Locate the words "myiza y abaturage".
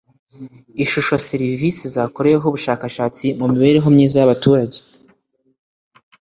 3.95-4.77